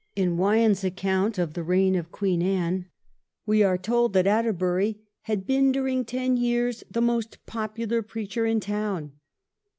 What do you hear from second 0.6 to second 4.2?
account of the reign of Queen Anne we are told